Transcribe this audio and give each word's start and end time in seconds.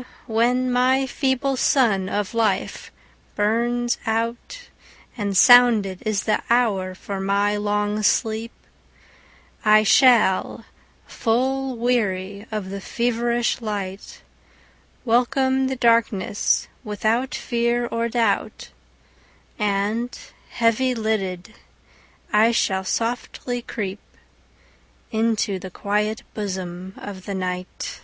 So 0.00 0.06
when 0.36 0.70
my 0.72 1.04
feeble 1.06 1.56
sun 1.58 2.08
of 2.08 2.32
life 2.32 2.90
burns 3.34 3.98
out, 4.06 4.70
And 5.14 5.36
sounded 5.36 6.02
is 6.06 6.22
the 6.22 6.40
hour 6.48 6.94
for 6.94 7.20
my 7.20 7.56
long 7.58 8.02
sleep,I 8.02 9.82
shall, 9.82 10.64
full 11.06 11.76
weary 11.76 12.46
of 12.50 12.70
the 12.70 12.80
feverish 12.80 13.60
light, 13.60 14.22
Welcome 15.04 15.66
the 15.66 15.76
darkness 15.76 16.66
without 16.84 17.34
fear 17.34 17.86
or 17.88 18.08
doubt, 18.08 18.70
And 19.58 20.16
heavy 20.50 20.94
lidded, 20.94 21.52
I 22.32 22.52
shall 22.52 22.84
softly 22.84 23.60
creepInto 23.62 23.98
the 25.60 25.70
quiet 25.72 26.22
bosom 26.34 26.94
of 26.96 27.26
the 27.26 27.34
Night. 27.34 28.00